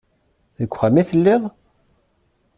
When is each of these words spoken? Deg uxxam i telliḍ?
Deg 0.57 0.71
uxxam 0.71 0.95
i 1.01 1.03
telliḍ? 1.09 1.43